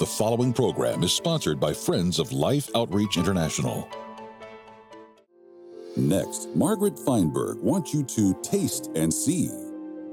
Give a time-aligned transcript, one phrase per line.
[0.00, 3.86] The following program is sponsored by Friends of Life Outreach International.
[5.94, 9.50] Next, Margaret Feinberg wants you to taste and see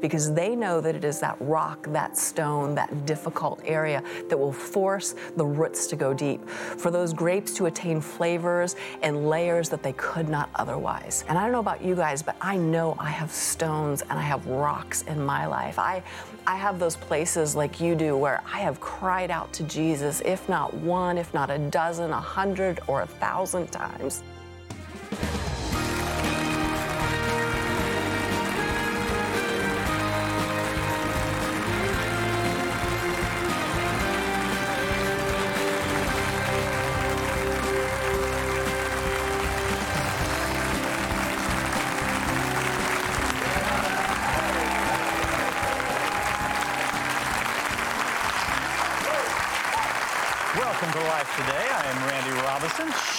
[0.01, 4.53] because they know that it is that rock, that stone, that difficult area that will
[4.53, 9.83] force the roots to go deep, for those grapes to attain flavors and layers that
[9.83, 11.23] they could not otherwise.
[11.27, 14.21] And I don't know about you guys, but I know I have stones and I
[14.21, 15.79] have rocks in my life.
[15.79, 16.03] I,
[16.45, 20.47] I have those places like you do where I have cried out to Jesus, if
[20.47, 24.23] not one, if not a dozen, a hundred, or a thousand times.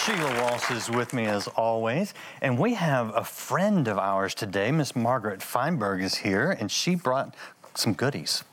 [0.05, 4.71] Sheila Walsh is with me as always, and we have a friend of ours today.
[4.71, 7.35] Miss Margaret Feinberg is here, and she brought
[7.75, 8.45] some goodies.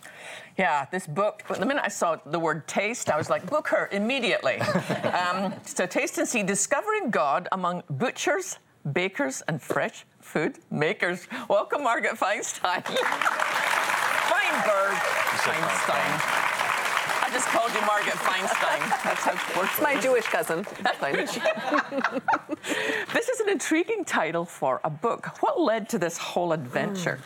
[0.57, 3.89] Yeah, this book, the minute I saw the word taste, I was like, book her
[3.91, 4.57] immediately.
[5.13, 8.57] um, so, Taste and See Discovering God Among Butchers,
[8.91, 11.27] Bakers, and Fresh Food Makers.
[11.47, 12.83] Welcome, Margaret Feinstein.
[14.31, 14.95] Feinberg.
[15.45, 16.44] Feinstein
[17.35, 18.79] just called you Margaret Feinstein.
[19.03, 19.81] That's how it works.
[19.81, 20.63] My Jewish cousin.
[23.13, 25.41] this is an intriguing title for a book.
[25.41, 27.19] What led to this whole adventure?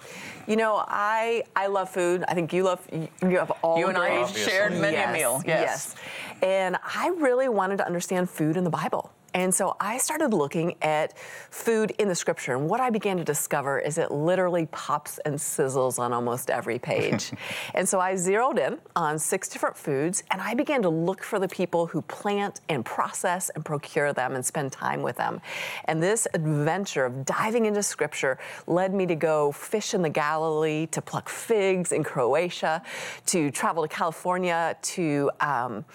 [0.47, 2.23] You know, I I love food.
[2.27, 3.77] I think you love you have all.
[3.77, 5.43] You and I shared many yes, a meal.
[5.45, 5.61] Yes.
[5.61, 5.95] yes.
[6.41, 9.11] And I really wanted to understand food in the Bible.
[9.33, 12.55] And so I started looking at food in the scripture.
[12.55, 16.79] And what I began to discover is it literally pops and sizzles on almost every
[16.79, 17.31] page.
[17.73, 21.39] and so I zeroed in on six different foods and I began to look for
[21.39, 25.41] the people who plant and process and procure them and spend time with them.
[25.85, 30.87] And this adventure of diving into scripture led me to go fish in the Galilee,
[30.87, 32.81] to pluck figs in Croatia,
[33.27, 35.85] to travel to California, to um,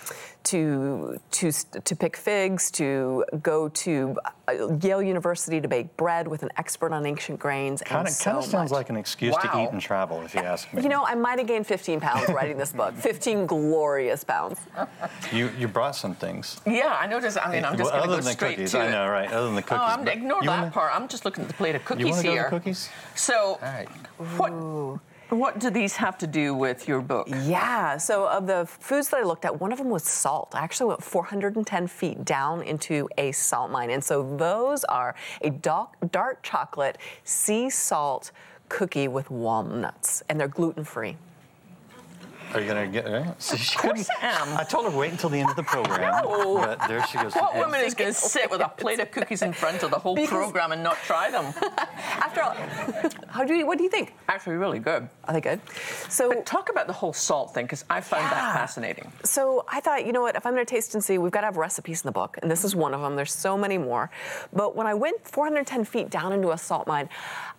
[0.45, 4.17] to to to pick figs, to go to
[4.49, 7.83] uh, Yale University to bake bread with an expert on ancient grains.
[7.83, 8.77] Kind of so kind of sounds much.
[8.77, 9.41] like an excuse wow.
[9.41, 10.83] to eat and travel, if you ask me.
[10.83, 12.95] You know, I might have gained 15 pounds writing this book.
[12.95, 14.61] 15 glorious pounds.
[15.33, 16.61] You you brought some things.
[16.67, 17.39] Yeah, I noticed.
[17.39, 19.31] I mean, I'm just well, going to go straight cookies, to I know, right?
[19.33, 19.81] Other than the cookies.
[19.81, 20.95] Oh, I'm, ignore that wanna, part.
[20.95, 22.45] I'm just looking at the plate of cookies you here.
[22.45, 22.91] Go to cookies.
[23.15, 23.59] So,
[24.37, 25.01] what?
[25.35, 27.27] What do these have to do with your book?
[27.29, 30.53] Yeah, so of the foods that I looked at, one of them was salt.
[30.55, 33.91] I actually went 410 feet down into a salt mine.
[33.91, 38.31] And so those are a dark, dark chocolate sea salt
[38.69, 41.17] cookie with walnuts, and they're gluten free.
[42.55, 43.43] Are you gonna get right?
[43.43, 44.57] So she of course I am.
[44.57, 46.25] I told her wait until the end of the program.
[46.25, 46.55] no.
[46.55, 47.35] But there she goes.
[47.35, 49.99] What woman is going to sit with a plate of cookies in front of the
[49.99, 51.47] whole because program and not try them?
[51.97, 52.55] After all,
[53.29, 53.67] how do you?
[53.67, 54.15] What do you think?
[54.29, 55.09] Actually, really good.
[55.25, 55.61] Are they good?
[56.09, 58.31] So but talk about the whole salt thing because I found yeah.
[58.31, 59.11] that fascinating.
[59.25, 60.37] So I thought, you know what?
[60.37, 62.39] If I'm going to taste and see, we've got to have recipes in the book,
[62.43, 63.17] and this is one of them.
[63.17, 64.11] There's so many more.
[64.53, 67.09] But when I went 410 feet down into a salt mine,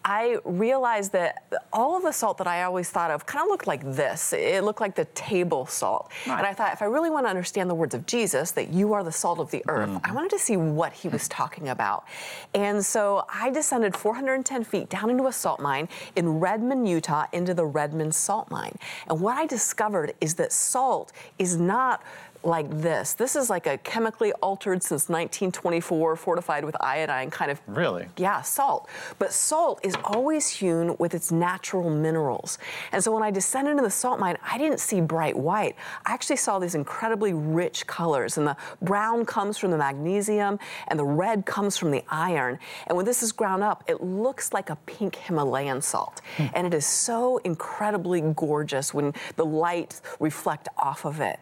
[0.08, 3.66] I realized that all of the salt that I always thought of kind of looked
[3.66, 4.34] like this.
[4.34, 6.12] It looked like the table salt.
[6.28, 6.38] Right.
[6.38, 8.94] And I thought, if I really want to understand the words of Jesus, that you
[8.94, 10.02] are the salt of the earth, mm.
[10.04, 12.06] I wanted to see what he was talking about.
[12.54, 17.56] And so I descended 410 feet down into a salt mine in Redmond, Utah, into
[17.56, 18.78] the Redmond salt mine.
[19.08, 22.04] And what I discovered is that salt is not
[22.46, 23.14] like this.
[23.14, 27.60] This is like a chemically altered since 1924, fortified with iodine kind of.
[27.68, 28.08] Really?
[28.18, 28.88] Yeah, salt.
[29.20, 32.58] But salt is always hewn with its natural minerals.
[32.92, 35.76] And so when I descended into the salt mine, I didn't see bright white.
[36.06, 38.38] I actually saw these incredibly rich colors.
[38.38, 42.60] And the brown comes from the magnesium, and the red comes from the iron.
[42.88, 46.22] And when this is ground up, it looks like a pink Himalayan salt.
[46.38, 46.46] Hmm.
[46.54, 51.40] And it is so incredibly gorgeous when the light reflect off of it.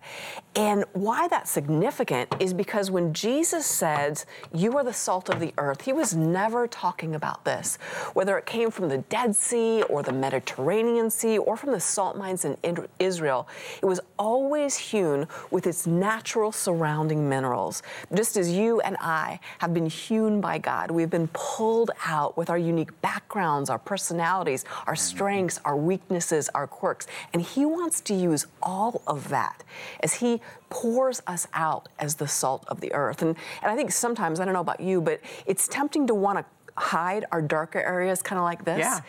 [0.56, 5.54] And why that's significant is because when Jesus says, You are the salt of the
[5.58, 7.78] earth, he was never talking about this.
[8.14, 12.18] Whether it came from the Dead Sea or the Mediterranean Sea or from the salt
[12.18, 12.58] mines in
[13.00, 13.48] Israel,
[13.82, 17.82] it was always hewn with its natural surrounding minerals.
[18.14, 22.50] Just as you and I have been hewn by God, we've been pulled out with
[22.50, 27.08] our unique backgrounds, our personalities, our strengths, our weaknesses, our quirks.
[27.34, 29.64] And he wants to use all of that
[30.02, 30.40] as he
[30.74, 33.22] pours us out as the salt of the earth.
[33.22, 36.40] And, and I think sometimes, I don't know about you, but it's tempting to want
[36.40, 38.80] to hide our darker areas kind of like this.
[38.80, 39.00] Yeah.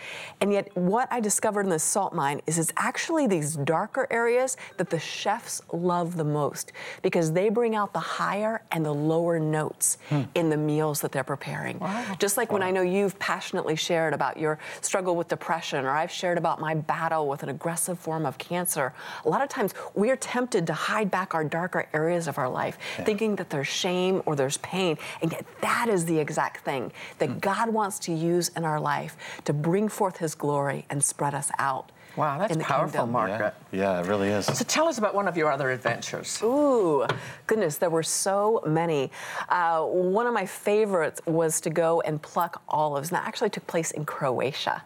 [0.41, 4.57] And yet, what I discovered in the salt mine is it's actually these darker areas
[4.77, 6.73] that the chefs love the most
[7.03, 10.23] because they bring out the higher and the lower notes hmm.
[10.35, 11.81] in the meals that they're preparing.
[12.19, 16.11] Just like when I know you've passionately shared about your struggle with depression, or I've
[16.11, 18.93] shared about my battle with an aggressive form of cancer,
[19.25, 22.49] a lot of times we are tempted to hide back our darker areas of our
[22.49, 24.99] life, thinking that there's shame or there's pain.
[25.23, 27.39] And yet, that is the exact thing that hmm.
[27.39, 31.51] God wants to use in our life to bring forth His glory and spread us
[31.59, 31.91] out.
[32.17, 33.13] Wow, that's in the powerful, kingdom.
[33.13, 33.55] Margaret.
[33.73, 34.47] Yeah, it really is.
[34.47, 36.41] So tell us about one of your other adventures.
[36.45, 37.05] Ooh,
[37.49, 39.11] goodness, there were so many.
[39.49, 43.67] Uh, one of my favorites was to go and pluck olives, and that actually took
[43.67, 44.83] place in Croatia.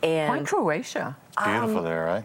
[0.00, 1.16] Why Croatia?
[1.44, 2.24] Beautiful there, right?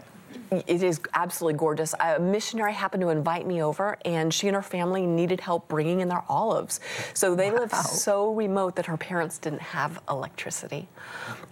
[0.50, 1.94] It is absolutely gorgeous.
[2.00, 6.00] A missionary happened to invite me over, and she and her family needed help bringing
[6.00, 6.80] in their olives.
[7.14, 10.88] So they lived so remote that her parents didn't have electricity.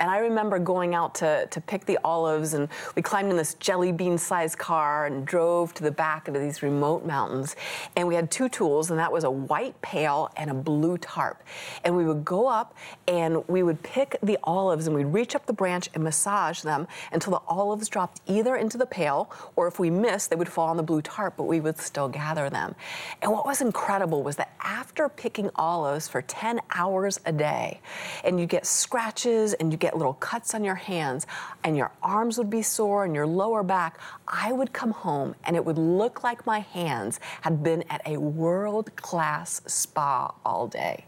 [0.01, 3.55] And I remember going out to, to pick the olives, and we climbed in this
[3.55, 7.55] jelly bean sized car and drove to the back into these remote mountains.
[7.97, 11.43] And we had two tools, and that was a white pail and a blue tarp.
[11.85, 12.75] And we would go up
[13.07, 16.89] and we would pick the olives, and we'd reach up the branch and massage them
[17.13, 20.69] until the olives dropped either into the pail, or if we missed, they would fall
[20.69, 22.75] on the blue tarp, but we would still gather them.
[23.23, 27.81] And what was incredible was that after picking olives for 10 hours a day,
[28.25, 31.27] and you get scratches and you get little cuts on your hands,
[31.65, 35.57] and your arms would be sore and your lower back, I would come home and
[35.57, 41.05] it would look like my hands had been at a world class spa all day.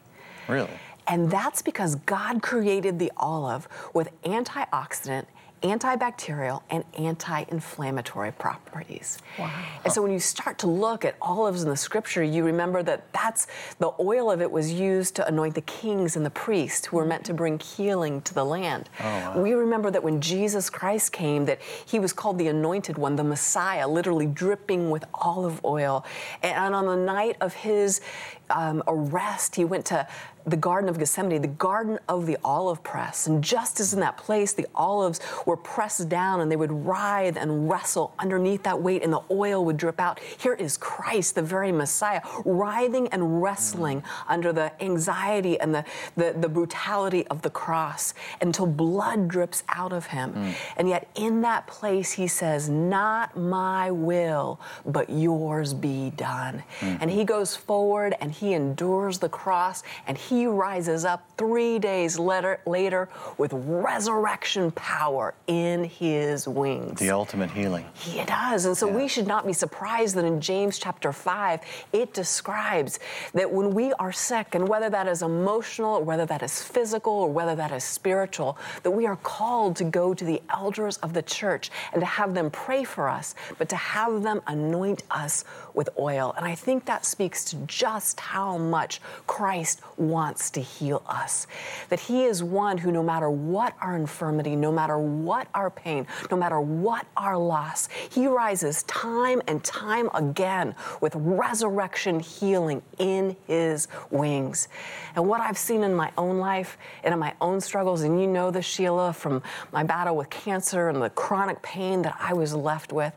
[0.48, 0.70] Really?
[1.06, 5.26] And that's because God created the olive with antioxidant,
[5.62, 9.18] antibacterial, and anti inflammatory properties.
[9.38, 9.50] Wow.
[9.84, 13.12] And so when you start to look at olives in the scripture, you remember that
[13.12, 13.46] that's
[13.78, 17.04] the oil of it was used to anoint the kings and the priests who were
[17.04, 18.88] meant to bring healing to the land.
[19.00, 23.16] Oh, we remember that when Jesus Christ came, that he was called the anointed one,
[23.16, 26.04] the Messiah, literally dripping with olive oil.
[26.42, 28.00] And on the night of his
[28.50, 30.06] um, arrest, he went to
[30.46, 33.26] the Garden of Gethsemane, the Garden of the Olive Press.
[33.26, 37.36] And just as in that place, the olives were pressed down and they would writhe
[37.36, 40.18] and wrestle underneath that weight and the oil would drip out.
[40.38, 45.84] Here is Christ, the very Messiah, writhing and wrestling under the anxiety and the,
[46.16, 50.54] the, the brutality of the cross until blood drips out of him.
[50.76, 56.62] And yet, in that place, he says, Not my will, but yours be done.
[56.80, 62.18] And he goes forward and he endures the cross and he rises up three days
[62.18, 66.98] later, later with resurrection power in his wings.
[66.98, 67.84] The ultimate healing.
[67.92, 68.64] He does.
[68.64, 71.60] And so we should not be surprised that in James chapter 5,
[71.92, 72.98] it describes
[73.34, 77.12] that when we are sick, and whether that is emotional, or whether that is physical,
[77.12, 81.12] or whether that is spiritual, that we are called to go to the elders of
[81.12, 85.44] the church and to have them pray for us, but to have them anoint us
[85.74, 86.32] with oil.
[86.36, 91.48] And I think that speaks to just how much Christ wants to heal us.
[91.88, 96.06] That He is one who, no matter what our infirmity, no matter what our pain,
[96.30, 103.34] no matter what our loss, He rises time and time again with resurrection healing in
[103.48, 104.68] His wings.
[105.16, 108.28] And what I've seen in my own life and in my own struggles, and you
[108.28, 109.42] know this, Sheila, from
[109.72, 113.12] my battle with cancer and the chronic pain that I was left with,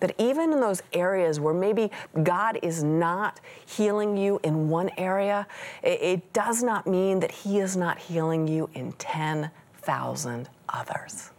[0.00, 1.92] that even in those areas where maybe
[2.24, 5.46] God is not healing you in one area,
[5.82, 11.30] it, it does not mean that He is not healing you in 10,000 others.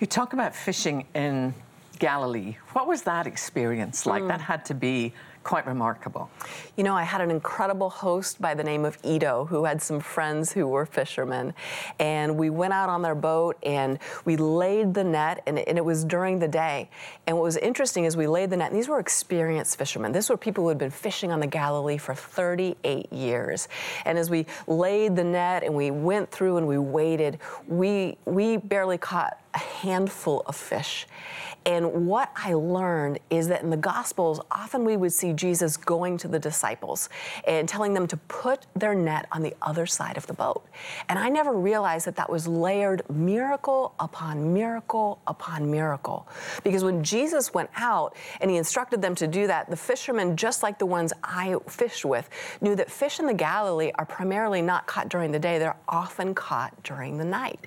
[0.00, 1.54] You talk about fishing in
[1.98, 2.56] Galilee.
[2.72, 4.22] What was that experience like?
[4.22, 4.28] Hmm.
[4.28, 5.14] That had to be
[5.46, 6.28] quite remarkable.
[6.76, 10.00] You know, I had an incredible host by the name of Ito who had some
[10.00, 11.54] friends who were fishermen.
[12.00, 15.84] And we went out on their boat and we laid the net, and, and it
[15.84, 16.90] was during the day.
[17.28, 20.10] And what was interesting is we laid the net, and these were experienced fishermen.
[20.10, 23.68] These were people who had been fishing on the Galilee for 38 years.
[24.04, 27.38] And as we laid the net and we went through and we waited,
[27.68, 31.06] we, we barely caught a handful of fish.
[31.66, 36.16] And what I learned is that in the Gospels, often we would see Jesus going
[36.18, 37.08] to the disciples
[37.46, 40.64] and telling them to put their net on the other side of the boat.
[41.08, 46.28] And I never realized that that was layered miracle upon miracle upon miracle.
[46.62, 50.62] Because when Jesus went out and he instructed them to do that, the fishermen, just
[50.62, 52.30] like the ones I fished with,
[52.60, 56.32] knew that fish in the Galilee are primarily not caught during the day, they're often
[56.32, 57.58] caught during the night.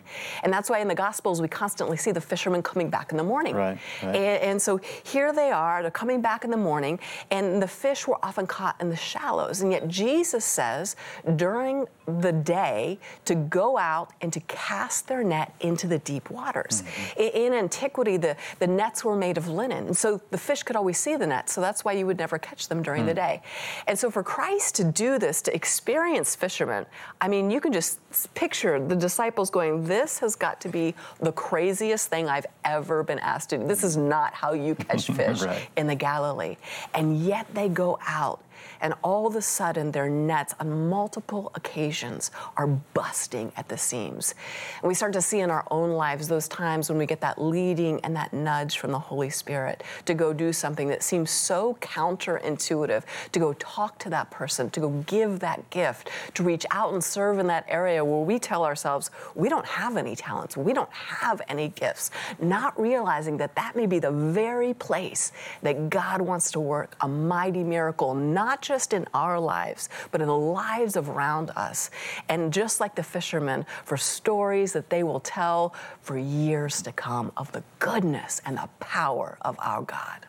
[0.42, 3.24] And that's why in the Gospels we constantly see the fishermen coming back in the
[3.24, 3.56] morning.
[3.56, 3.78] Right.
[4.04, 4.16] Right.
[4.16, 7.00] And, and so here they are, they're coming back in the morning,
[7.32, 9.62] and the fish were often caught in the shallows.
[9.62, 10.96] And yet Jesus says
[11.36, 16.82] during the day to go out and to cast their net into the deep waters.
[16.82, 17.22] Mm-hmm.
[17.22, 20.76] In, in, antiquity, the, the nets were made of linen, and so the fish could
[20.76, 23.08] always see the net, so that's why you would never catch them during mm.
[23.08, 23.42] the day.
[23.88, 26.86] And so for Christ to do this, to experience fishermen,
[27.22, 28.00] I mean, you can just
[28.34, 33.20] picture the disciples going, This has got to be the craziest thing I've ever been
[33.20, 33.68] asked to do.
[33.68, 35.68] This is not how you catch fish right.
[35.78, 36.58] in the Galilee.
[36.94, 38.42] And yet they go out
[38.82, 44.36] and all of a sudden their nets on multiple occasions are busting at the seams.
[44.82, 47.42] And we start to see in our own lives those times when we get that
[47.42, 51.78] leading and that nudge from the Holy Spirit to go do something that seems so
[51.82, 56.94] counterintuitive, to go talk to that person, to go give that gift, to reach out
[56.94, 60.74] and serve in that area where we tell ourselves we don't have any talents, we
[60.74, 66.22] don't have any gifts, not realizing that that may be the very place that God
[66.22, 70.98] wants to work a mighty miracle, not just in our lives, but in the lives
[70.98, 71.90] around us.
[72.28, 77.32] And just like the fishermen, for stories that they will tell for years to come
[77.38, 80.26] of the goodness and the power of our God.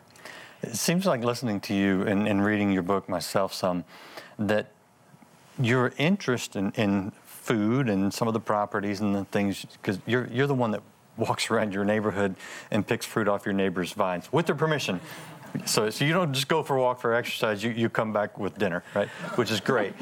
[0.61, 3.83] It seems like listening to you and, and reading your book myself some,
[4.37, 4.71] that
[5.59, 10.27] your interest in, in food and some of the properties and the things, because you're,
[10.27, 10.81] you're the one that
[11.17, 12.35] walks around your neighborhood
[12.69, 14.99] and picks fruit off your neighbor's vines with their permission.
[15.65, 18.37] So, so you don't just go for a walk for exercise, you, you come back
[18.37, 19.07] with dinner, right?
[19.35, 19.93] Which is great.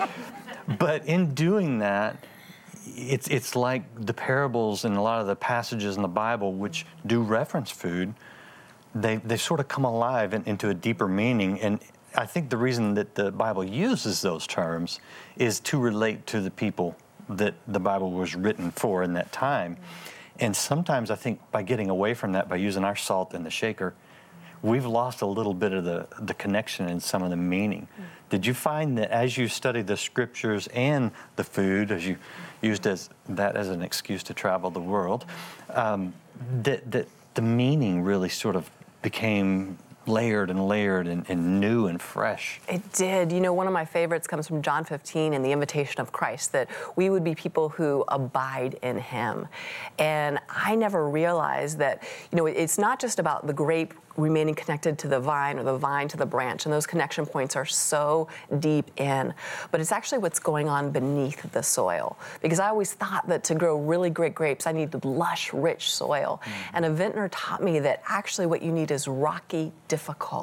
[0.78, 2.24] but in doing that,
[2.96, 6.86] it's, it's like the parables and a lot of the passages in the Bible which
[7.06, 8.14] do reference food,
[8.96, 11.60] they, they sort of come alive and into a deeper meaning.
[11.62, 11.80] And
[12.16, 15.00] I think the reason that the Bible uses those terms
[15.38, 16.96] is to relate to the people
[17.30, 19.78] that the Bible was written for in that time.
[20.40, 23.50] And sometimes I think by getting away from that, by using our salt in the
[23.50, 23.94] shaker,
[24.62, 27.88] we've lost a little bit of the, the connection and some of the meaning.
[28.00, 28.04] Mm.
[28.30, 32.18] Did you find that as you studied the scriptures and the food, as you
[32.62, 35.26] used as that as an excuse to travel the world,
[35.70, 36.14] um,
[36.62, 38.70] that, that the meaning really sort of
[39.02, 39.78] became
[40.10, 42.60] layered and layered and, and, new and fresh.
[42.68, 43.32] It did.
[43.32, 46.52] You know, one of my favorites comes from John 15 and the invitation of Christ
[46.52, 49.48] that we would be people who abide in him.
[49.98, 54.98] And I never realized that, you know, it's not just about the grape remaining connected
[55.00, 56.66] to the vine or the vine to the branch.
[56.66, 58.28] And those connection points are so
[58.60, 59.34] deep in.
[59.72, 62.18] But it's actually what's going on beneath the soil.
[62.42, 66.42] Because I always thought that to grow really great grapes, I needed lush, rich soil.
[66.44, 66.52] Mm.
[66.74, 69.99] And a vintner taught me that actually what you need is rocky, difficult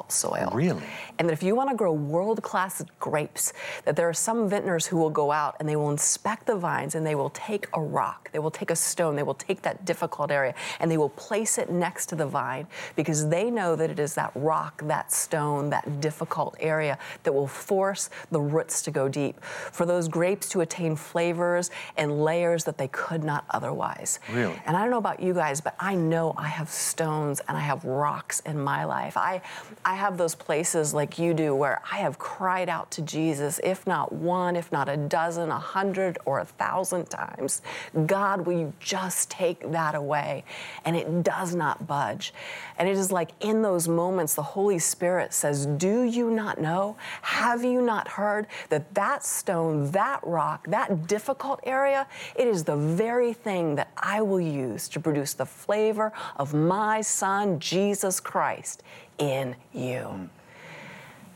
[0.09, 0.51] soil.
[0.53, 0.83] Really?
[1.19, 3.53] And that if you want to grow world class grapes,
[3.85, 6.95] that there are some vintners who will go out and they will inspect the vines
[6.95, 9.85] and they will take a rock, they will take a stone, they will take that
[9.85, 13.75] difficult area and they will place it next to the vine because they know know
[13.75, 18.81] that it is that rock, that stone, that difficult area that will force the roots
[18.83, 23.43] to go deep, for those grapes to attain flavors and layers that they could not
[23.49, 24.19] otherwise.
[24.31, 24.55] Really?
[24.65, 27.61] And I don't know about you guys, but I know I have stones and I
[27.61, 29.17] have rocks in my life.
[29.17, 29.41] I,
[29.85, 33.87] I have those places like you do where I have cried out to Jesus, if
[33.87, 37.61] not one, if not a dozen, a hundred, or a thousand times.
[38.05, 40.43] God, will you just take that away?
[40.85, 42.33] And it does not budge.
[42.77, 46.97] And it is like in those moments, the Holy Spirit says, Do you not know?
[47.21, 52.75] Have you not heard that that stone, that rock, that difficult area, it is the
[52.75, 58.83] very thing that I will use to produce the flavor of my Son, Jesus Christ,
[59.17, 60.09] in you?
[60.13, 60.29] Mm.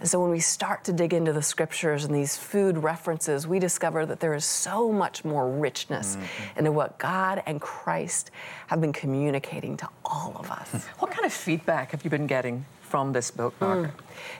[0.01, 3.59] And so when we start to dig into the scriptures and these food references, we
[3.59, 6.59] discover that there is so much more richness mm-hmm.
[6.59, 8.31] into what God and Christ
[8.65, 10.87] have been communicating to all of us.
[10.97, 13.87] What kind of feedback have you been getting from this book, Mark?
[13.87, 13.91] Mm.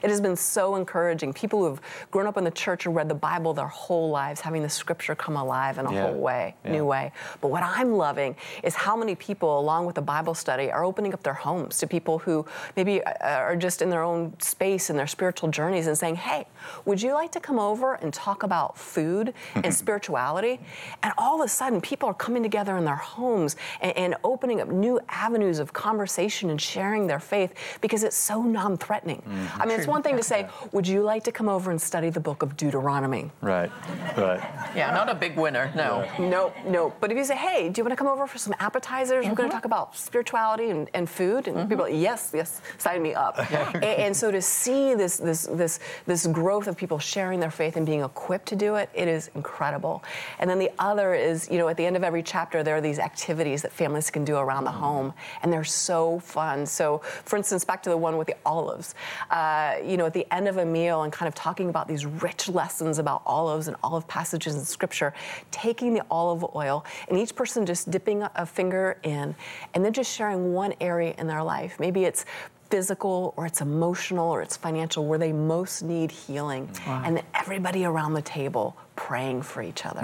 [0.02, 1.32] It has been so encouraging.
[1.32, 1.80] People who have
[2.10, 5.14] grown up in the church and read the Bible their whole lives, having the scripture
[5.14, 6.02] come alive in a yeah.
[6.02, 6.72] whole way, yeah.
[6.72, 7.12] new way.
[7.40, 11.14] But what I'm loving is how many people, along with the Bible study, are opening
[11.14, 12.44] up their homes to people who
[12.76, 16.46] maybe uh, are just in their own space in their spiritual journeys and saying, hey,
[16.84, 20.60] would you like to come over and talk about food and spirituality?
[21.02, 24.60] And all of a sudden, people are coming together in their homes and, and opening
[24.60, 29.22] up new avenues of conversation and sharing their faith because it's so so non-threatening.
[29.58, 32.10] I mean, it's one thing to say, "Would you like to come over and study
[32.10, 33.70] the book of Deuteronomy?" Right,
[34.16, 34.40] right.
[34.74, 36.08] Yeah, not a big winner, no.
[36.18, 36.92] No, no.
[37.00, 39.26] But if you say, "Hey, do you want to come over for some appetizers?
[39.26, 39.62] We're going to mm-hmm.
[39.62, 43.38] talk about spirituality and, and food," and people are like, "Yes, yes, sign me up."
[43.74, 47.76] and, and so to see this this this this growth of people sharing their faith
[47.76, 50.02] and being equipped to do it, it is incredible.
[50.38, 52.80] And then the other is, you know, at the end of every chapter, there are
[52.80, 56.66] these activities that families can do around the home, and they're so fun.
[56.66, 58.94] So, for instance, back to the one with the olives,
[59.30, 62.04] uh, you know, at the end of a meal and kind of talking about these
[62.06, 65.12] rich lessons about olives and olive passages in Scripture,
[65.50, 69.34] taking the olive oil and each person just dipping a finger in,
[69.74, 71.78] and then just sharing one area in their life.
[71.78, 72.24] Maybe it's
[72.70, 76.70] physical or it's emotional or it's financial where they most need healing.
[76.86, 80.00] And then everybody around the table praying for each other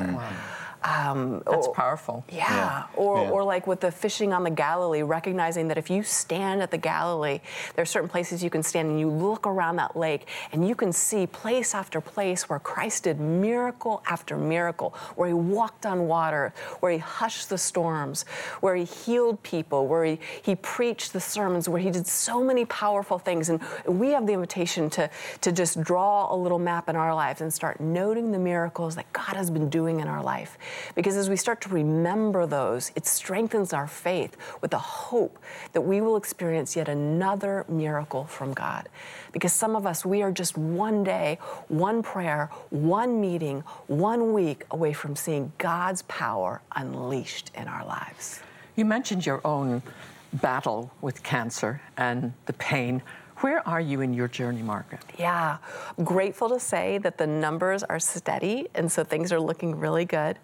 [0.85, 2.25] um, That's or- powerful.
[2.28, 2.37] yeah.
[2.49, 2.82] Yeah.
[2.97, 3.30] Or, Yeah.
[3.30, 6.78] or like with the fishing on the Galilee, recognizing that if you stand at the
[6.78, 7.40] Galilee,
[7.75, 10.75] there are certain places you can stand and you look around that lake and you
[10.75, 16.06] can see place after place where Christ did miracle after miracle, where he walked on
[16.08, 18.25] water, where he hushed the storms,
[18.61, 22.64] where he healed people, where he, he preached the sermons, where he did so many
[22.66, 23.49] powerful things.
[23.49, 27.40] And we have the invitation to, to just draw a little map in our lives
[27.40, 30.56] and start noting the miracles that God has been doing in our life.
[30.94, 35.38] Because as we start to remember those, it strengthens our faith with the hope
[35.72, 38.88] that we will experience yet another miracle from God.
[39.32, 44.64] Because some of us, we are just one day, one prayer, one meeting, one week
[44.70, 48.40] away from seeing God's power unleashed in our lives.
[48.76, 49.82] You mentioned your own
[50.32, 53.02] battle with cancer and the pain.
[53.40, 55.00] Where are you in your journey, Margaret?
[55.16, 55.59] Yeah,
[56.02, 60.38] grateful to say that the numbers are steady, and so things are looking really good.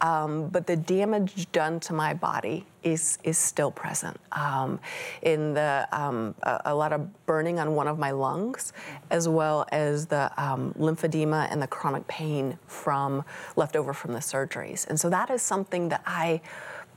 [0.00, 4.18] Um, but the damage done to my body is is still present.
[4.32, 4.80] Um,
[5.22, 8.72] in the um, a, a lot of burning on one of my lungs,
[9.10, 14.20] as well as the um, lymphedema and the chronic pain from left over from the
[14.20, 14.84] surgeries.
[14.88, 16.40] And so that is something that I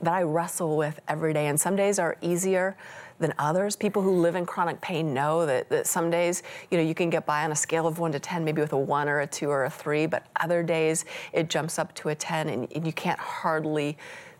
[0.02, 1.46] that I wrestle with every day.
[1.46, 2.76] And some days are easier
[3.18, 3.76] than others.
[3.76, 7.10] People who live in chronic pain know that, that some days, you know, you can
[7.10, 9.26] get by on a scale of one to 10, maybe with a one or a
[9.26, 12.86] two or a three, but other days it jumps up to a 10 and, and
[12.86, 13.96] you can't hardly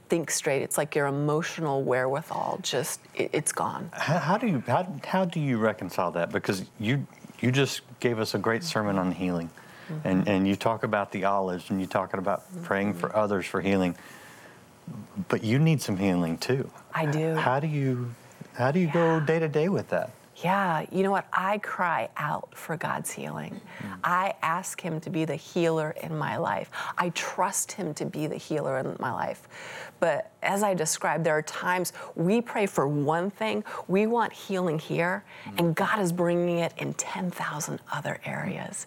[0.09, 0.63] think straight.
[0.63, 3.91] It's like your emotional wherewithal just, it, it's gone.
[3.93, 6.31] How, how do you how, how do you reconcile that?
[6.31, 7.07] Because you
[7.41, 9.51] you just gave us a great sermon on healing,
[10.05, 10.31] and mm-hmm.
[10.31, 13.19] and you talk about the olives, and you talking about praying for mm-hmm.
[13.19, 13.97] others for healing.
[15.29, 16.71] But you need some healing too.
[16.95, 17.35] I do.
[17.35, 18.15] How do you
[18.55, 20.11] how do you go day to day with that?
[20.45, 21.27] Yeah, you know what?
[21.33, 23.59] I cry out for God's healing.
[23.79, 23.99] Mm.
[24.05, 26.71] I ask Him to be the healer in my life.
[26.99, 29.49] I trust Him to be the healer in my life.
[29.99, 34.79] But as I described, there are times we pray for one thing, we want healing
[34.79, 35.59] here, mm.
[35.59, 38.87] and God is bringing it in 10,000 other areas.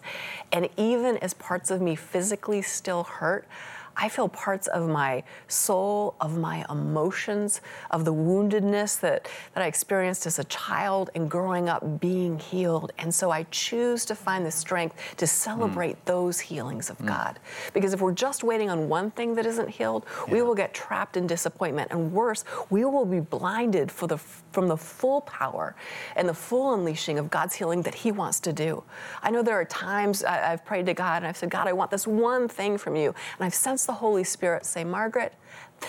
[0.52, 3.48] And even as parts of me physically still hurt,
[3.96, 9.66] I feel parts of my soul, of my emotions, of the woundedness that, that I
[9.66, 12.92] experienced as a child and growing up being healed.
[12.98, 15.28] And so I choose to find the strength to hmm.
[15.28, 17.08] celebrate those healings of hmm.
[17.08, 17.38] God.
[17.74, 21.16] Because if we're just waiting on one thing that isn't healed, we will get trapped
[21.16, 21.90] in disappointment.
[21.90, 25.74] And worse, we will be blinded for the, from the full power
[26.16, 28.82] and the full unleashing of God's healing that He wants to do.
[29.22, 31.72] I know there are times I, I've prayed to God and I've said, God, I
[31.72, 33.08] want this one thing from you.
[33.08, 35.34] And I've sensed the Holy Spirit say, Margaret,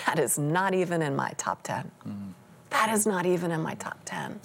[0.06, 1.90] that is not even in my top 10.
[2.06, 2.30] Mm-hmm.
[2.72, 4.40] That is not even in my top 10.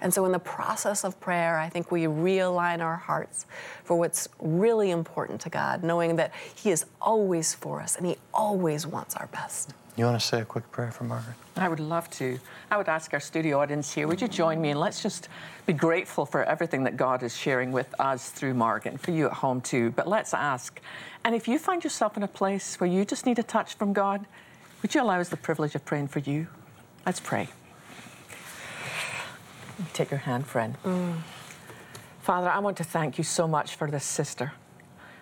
[0.00, 3.46] And so, in the process of prayer, I think we realign our hearts
[3.84, 8.16] for what's really important to God, knowing that He is always for us and He
[8.32, 9.74] always wants our best.
[9.96, 11.34] You want to say a quick prayer for Margaret?
[11.54, 12.38] I would love to.
[12.70, 15.28] I would ask our studio audience here, would you join me and let's just
[15.66, 19.26] be grateful for everything that God is sharing with us through Margaret and for you
[19.26, 19.90] at home too.
[19.90, 20.80] But let's ask.
[21.24, 23.92] And if you find yourself in a place where you just need a touch from
[23.92, 24.26] God,
[24.80, 26.46] would you allow us the privilege of praying for you?
[27.04, 27.48] Let's pray.
[29.92, 30.76] Take your hand, friend.
[32.20, 34.52] Father, I want to thank you so much for this sister.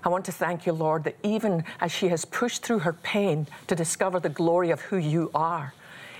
[0.04, 3.46] I want to thank you, Lord, that even as she has pushed through her pain
[3.66, 5.74] to discover the glory of who you are,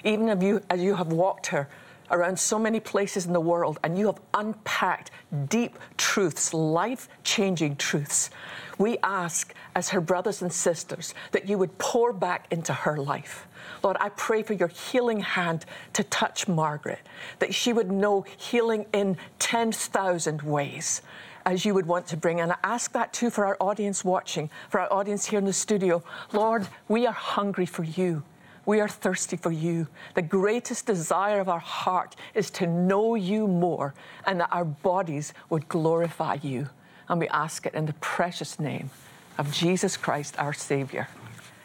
[0.05, 1.68] even as you, as you have walked her
[2.11, 5.11] around so many places in the world and you have unpacked
[5.48, 8.31] deep truths, life changing truths,
[8.79, 13.46] we ask as her brothers and sisters that you would pour back into her life.
[13.83, 17.00] Lord, I pray for your healing hand to touch Margaret,
[17.38, 21.02] that she would know healing in 10,000 ways
[21.46, 22.40] as you would want to bring.
[22.40, 25.52] And I ask that too for our audience watching, for our audience here in the
[25.52, 26.02] studio.
[26.33, 28.22] Lord, we are hungry for you.
[28.66, 29.88] We are thirsty for you.
[30.14, 33.94] The greatest desire of our heart is to know you more
[34.26, 36.68] and that our bodies would glorify you.
[37.09, 38.90] And we ask it in the precious name
[39.38, 41.09] of Jesus Christ, our Savior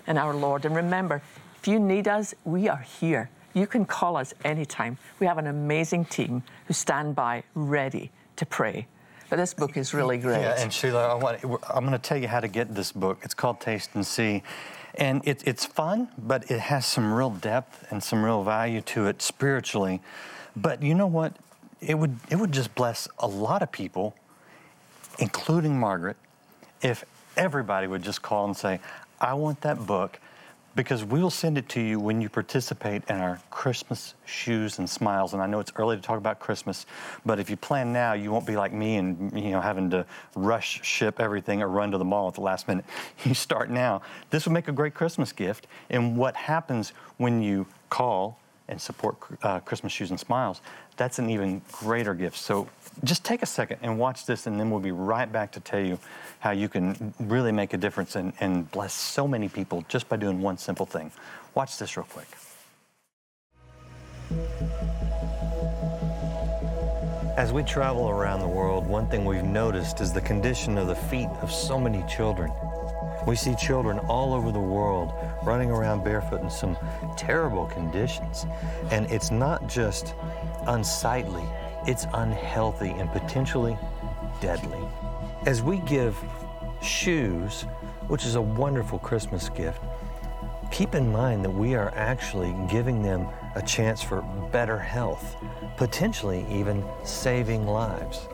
[0.07, 0.65] and our Lord.
[0.65, 1.21] And remember,
[1.65, 3.27] if you need us, we are here.
[3.55, 4.99] You can call us anytime.
[5.19, 8.85] We have an amazing team who stand by ready to pray.
[9.31, 10.41] But this book is really great.
[10.41, 13.17] Yeah, and Sheila, I want, I'm going to tell you how to get this book.
[13.23, 14.43] It's called Taste and See.
[14.93, 19.07] And it, it's fun, but it has some real depth and some real value to
[19.07, 20.03] it spiritually.
[20.55, 21.35] But you know what?
[21.81, 24.13] It would, it would just bless a lot of people,
[25.17, 26.17] including Margaret,
[26.83, 27.03] if
[27.35, 28.79] everybody would just call and say,
[29.19, 30.19] I want that book
[30.75, 35.33] because we'll send it to you when you participate in our Christmas shoes and smiles.
[35.33, 36.85] And I know it's early to talk about Christmas,
[37.25, 40.05] but if you plan now, you won't be like me and you know having to
[40.35, 42.85] rush ship everything or run to the mall at the last minute.
[43.25, 44.01] You start now.
[44.29, 45.65] This would make a great Christmas gift.
[45.89, 50.61] And what happens when you call and support uh, Christmas shoes and smiles?
[50.97, 52.37] That's an even greater gift.
[52.37, 52.67] So
[53.03, 55.79] just take a second and watch this, and then we'll be right back to tell
[55.79, 55.99] you
[56.39, 60.15] how you can really make a difference and, and bless so many people just by
[60.15, 61.11] doing one simple thing.
[61.53, 62.27] Watch this real quick.
[67.37, 70.95] As we travel around the world, one thing we've noticed is the condition of the
[70.95, 72.49] feet of so many children.
[73.25, 76.77] We see children all over the world running around barefoot in some
[77.17, 78.45] terrible conditions.
[78.91, 80.13] And it's not just
[80.67, 81.43] unsightly,
[81.87, 83.77] it's unhealthy and potentially
[84.41, 84.79] deadly.
[85.45, 86.17] As we give
[86.81, 87.63] shoes,
[88.07, 89.81] which is a wonderful Christmas gift,
[90.71, 95.35] keep in mind that we are actually giving them a chance for better health,
[95.77, 98.27] potentially even saving lives.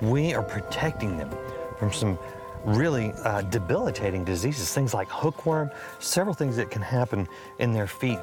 [0.00, 1.30] We are protecting them
[1.78, 2.18] from some
[2.76, 7.26] really uh, debilitating diseases, things like hookworm, several things that can happen
[7.58, 8.18] in their feet.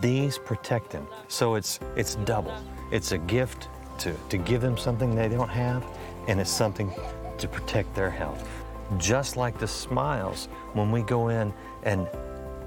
[0.00, 1.06] These protect them.
[1.28, 2.54] So it's, it's double.
[2.90, 3.68] It's a gift
[3.98, 5.84] to, to give them something they don't have,
[6.28, 6.92] and it's something
[7.38, 8.48] to protect their health.
[8.98, 12.08] Just like the smiles, when we go in and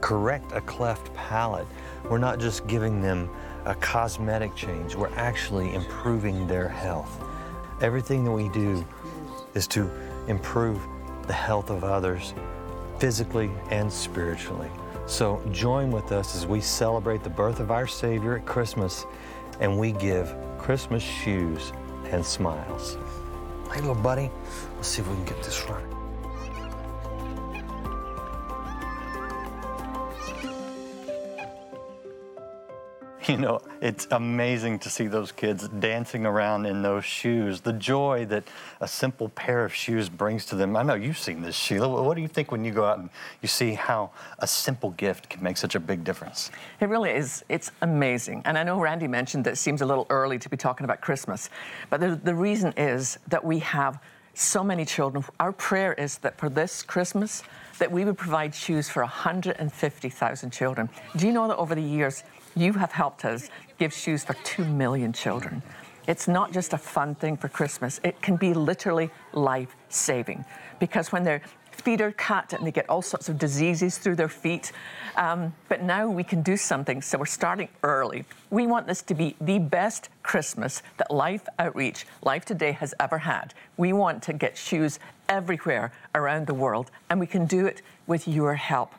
[0.01, 1.67] correct a cleft palate,
[2.09, 3.29] we're not just giving them
[3.65, 7.23] a cosmetic change, we're actually improving their health.
[7.81, 8.85] Everything that we do
[9.55, 9.89] is to
[10.27, 10.79] improve
[11.27, 12.33] the health of others
[12.99, 14.69] physically and spiritually.
[15.05, 19.05] So join with us as we celebrate the birth of our Savior at Christmas
[19.59, 21.71] and we give Christmas shoes
[22.05, 22.97] and smiles.
[23.71, 24.31] Hey, little buddy,
[24.75, 25.94] let's see if we can get this running.
[33.29, 37.59] You know, it's amazing to see those kids dancing around in those shoes.
[37.59, 38.43] The joy that
[38.81, 40.75] a simple pair of shoes brings to them.
[40.75, 42.03] I know you've seen this, Sheila.
[42.03, 43.09] What do you think when you go out and
[43.41, 46.51] you see how a simple gift can make such a big difference?
[46.79, 47.43] It really is.
[47.49, 48.43] It's amazing.
[48.45, 51.01] And I know Randy mentioned that it seems a little early to be talking about
[51.01, 51.49] Christmas,
[51.89, 53.99] but the, the reason is that we have
[54.35, 55.23] so many children.
[55.39, 57.41] Our prayer is that for this Christmas,
[57.79, 60.89] that we would provide shoes for 150,000 children.
[61.15, 62.23] Do you know that over the years,
[62.55, 65.61] you have helped us give shoes for 2 million children.
[66.07, 70.45] It's not just a fun thing for Christmas, it can be literally life saving
[70.79, 71.41] because when their
[71.75, 74.71] feet are cut and they get all sorts of diseases through their feet.
[75.17, 78.25] Um, but now we can do something, so we're starting early.
[78.49, 83.19] We want this to be the best Christmas that Life Outreach, Life Today has ever
[83.19, 83.53] had.
[83.77, 88.27] We want to get shoes everywhere around the world, and we can do it with
[88.27, 88.93] your help.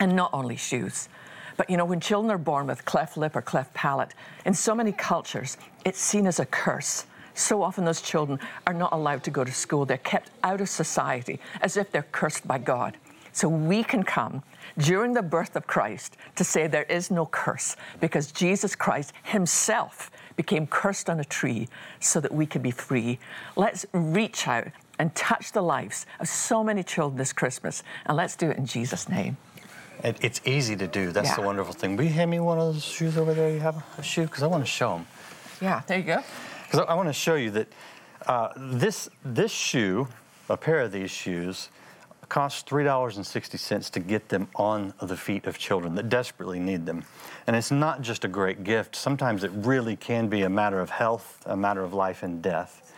[0.00, 1.08] And not only shoes.
[1.56, 4.14] But you know, when children are born with cleft lip or cleft palate,
[4.44, 7.06] in so many cultures, it's seen as a curse.
[7.34, 9.84] So often those children are not allowed to go to school.
[9.84, 12.96] They're kept out of society as if they're cursed by God.
[13.32, 14.44] So we can come
[14.78, 20.10] during the birth of Christ to say there is no curse because Jesus Christ himself
[20.36, 23.18] became cursed on a tree so that we could be free.
[23.56, 24.68] Let's reach out
[25.00, 28.66] and touch the lives of so many children this Christmas, and let's do it in
[28.66, 29.36] Jesus' name.
[30.04, 31.10] It, it's easy to do.
[31.12, 31.36] That's Yeah.
[31.36, 31.96] the wonderful thing.
[31.96, 33.50] Will you hand me one of those shoes over there?
[33.50, 34.22] You have a shoe?
[34.26, 35.06] Because I want to show them.
[35.60, 36.22] Yeah, there you go.
[36.64, 37.68] Because I, I want to show you that
[38.26, 40.06] uh, this, this shoe,
[40.50, 41.70] a pair of these shoes,
[42.28, 47.04] costs $3.60 to get them on the feet of children that desperately need them.
[47.46, 48.96] And it's not just a great gift.
[48.96, 52.92] Sometimes it really can be a matter of health, a matter of life and death.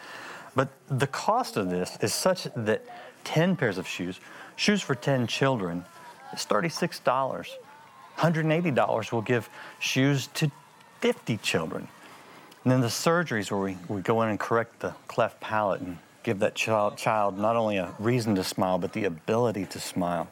[0.54, 2.84] But the cost of this is such that
[3.24, 4.20] 10 pairs of shoes,
[4.56, 5.84] shoes for 10 children,
[6.36, 7.48] is $36.
[8.18, 10.50] $180 will give shoes to
[11.00, 11.88] 50 children.
[12.64, 15.98] And then the surgeries where we, we go in and correct the cleft palate and
[16.22, 20.28] give that child, child not only a reason to smile, but the ability to smile.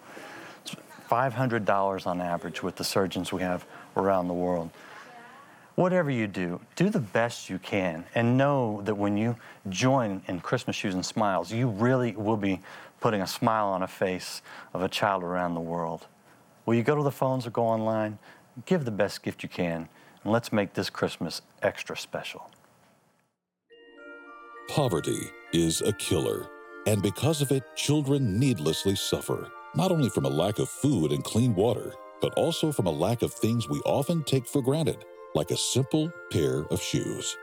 [0.62, 0.74] It's
[1.08, 3.64] $500 on average with the surgeons we have
[3.96, 4.70] around the world.
[5.76, 9.34] Whatever you do, do the best you can and know that when you
[9.68, 12.60] join in Christmas Shoes and Smiles, you really will be
[13.00, 14.40] putting a smile on a face
[14.72, 16.06] of a child around the world.
[16.64, 18.18] Will you go to the phones or go online?
[18.66, 19.88] Give the best gift you can,
[20.22, 22.48] and let's make this Christmas extra special.
[24.68, 26.46] Poverty is a killer,
[26.86, 31.24] and because of it, children needlessly suffer, not only from a lack of food and
[31.24, 35.04] clean water, but also from a lack of things we often take for granted,
[35.34, 37.36] like a simple pair of shoes.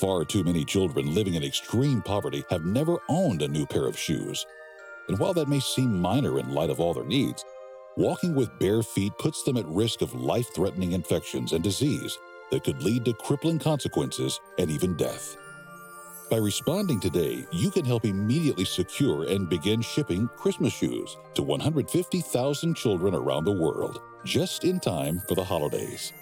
[0.00, 3.98] Far too many children living in extreme poverty have never owned a new pair of
[3.98, 4.44] shoes.
[5.08, 7.44] And while that may seem minor in light of all their needs,
[7.96, 12.18] walking with bare feet puts them at risk of life threatening infections and disease
[12.50, 15.36] that could lead to crippling consequences and even death.
[16.30, 22.74] By responding today, you can help immediately secure and begin shipping Christmas shoes to 150,000
[22.74, 26.12] children around the world, just in time for the holidays.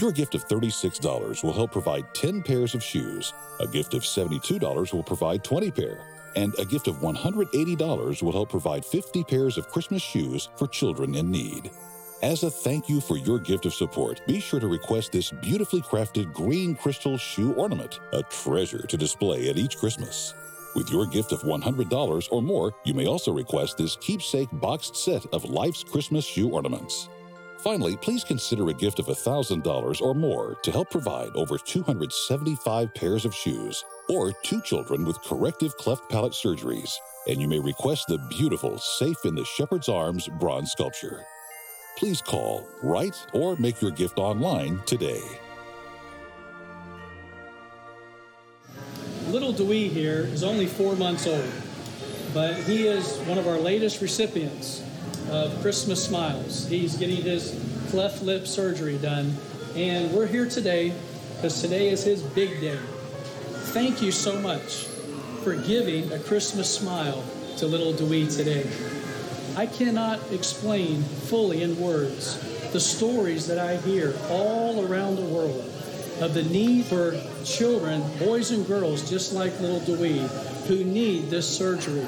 [0.00, 3.34] Your gift of $36 will help provide 10 pairs of shoes.
[3.58, 6.06] A gift of $72 will provide 20 pair.
[6.36, 11.16] And a gift of $180 will help provide 50 pairs of Christmas shoes for children
[11.16, 11.72] in need.
[12.22, 15.82] As a thank you for your gift of support, be sure to request this beautifully
[15.82, 20.34] crafted green crystal shoe ornament, a treasure to display at each Christmas.
[20.76, 25.26] With your gift of $100 or more, you may also request this keepsake boxed set
[25.32, 27.08] of Life's Christmas shoe ornaments.
[27.58, 33.24] Finally, please consider a gift of $1,000 or more to help provide over 275 pairs
[33.24, 36.92] of shoes or two children with corrective cleft palate surgeries.
[37.26, 41.24] And you may request the beautiful Safe in the Shepherd's Arms bronze sculpture
[41.98, 45.20] please call, write, or make your gift online today.
[49.30, 51.50] Little Dewey here is only four months old,
[52.32, 54.84] but he is one of our latest recipients
[55.30, 56.66] of Christmas Smiles.
[56.68, 57.58] He's getting his
[57.90, 59.36] cleft lip surgery done,
[59.74, 60.94] and we're here today
[61.36, 62.78] because today is his big day.
[63.72, 64.86] Thank you so much
[65.44, 67.22] for giving a Christmas smile
[67.58, 68.68] to little Dewey today.
[69.56, 72.38] I cannot explain fully in words
[72.72, 75.64] the stories that I hear all around the world
[76.20, 80.18] of the need for children, boys and girls, just like little Dewey,
[80.66, 82.06] who need this surgery.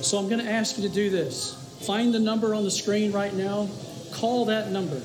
[0.00, 1.61] So I'm going to ask you to do this.
[1.82, 3.68] Find the number on the screen right now,
[4.12, 5.00] call that number.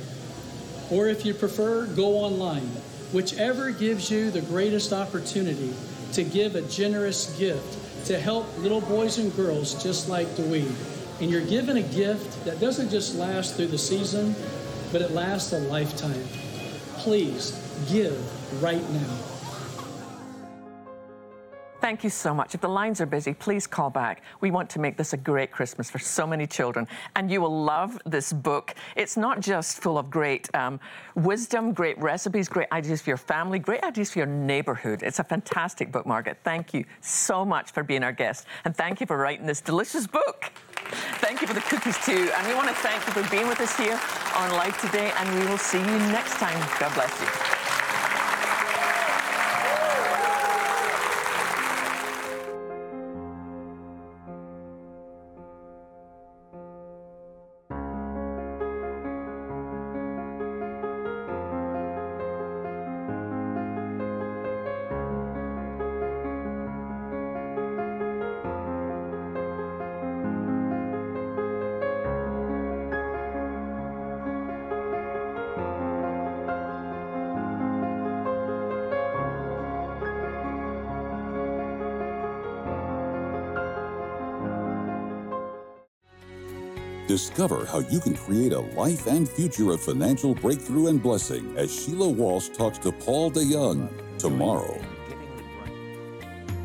[0.91, 2.69] Or if you prefer, go online.
[3.11, 5.73] Whichever gives you the greatest opportunity
[6.13, 10.67] to give a generous gift to help little boys and girls just like Dewey
[11.19, 14.35] and you're given a gift that doesn't just last through the season,
[14.91, 16.23] but it lasts a lifetime.
[16.97, 17.51] Please
[17.89, 19.36] give right now.
[21.87, 22.53] Thank you so much.
[22.53, 24.21] If the lines are busy, please call back.
[24.41, 26.85] We want to make this a great Christmas for so many children.
[27.15, 28.75] And you will love this book.
[28.97, 30.81] It's not just full of great um,
[31.15, 35.01] wisdom, great recipes, great ideas for your family, great ideas for your neighborhood.
[35.01, 36.39] It's a fantastic book, Margaret.
[36.43, 38.47] Thank you so much for being our guest.
[38.65, 40.51] And thank you for writing this delicious book.
[41.21, 42.29] Thank you for the cookies too.
[42.35, 43.97] And we want to thank you for being with us here
[44.35, 45.13] on Life Today.
[45.15, 46.59] And we will see you next time.
[46.81, 47.56] God bless you.
[87.07, 91.73] Discover how you can create a life and future of financial breakthrough and blessing as
[91.73, 93.89] Sheila Walsh talks to Paul DeYoung
[94.19, 94.77] tomorrow.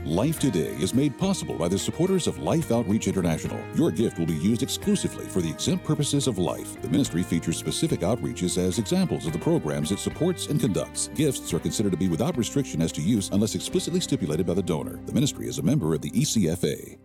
[0.05, 3.57] Life Today is made possible by the supporters of Life Outreach International.
[3.77, 6.81] Your gift will be used exclusively for the exempt purposes of life.
[6.83, 11.07] The ministry features specific outreaches as examples of the programs it supports and conducts.
[11.15, 14.63] Gifts are considered to be without restriction as to use unless explicitly stipulated by the
[14.63, 14.99] donor.
[15.07, 16.99] The ministry is a member of the ECFA.